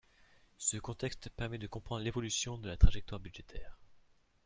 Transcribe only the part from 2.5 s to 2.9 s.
de la